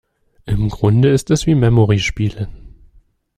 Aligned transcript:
Im 0.47 0.69
Grunde 0.69 1.09
ist 1.11 1.29
es 1.29 1.45
wie 1.45 1.53
Memory 1.53 1.99
spielen. 1.99 2.73